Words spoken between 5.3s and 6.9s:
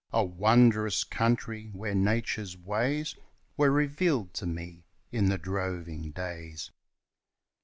droving days.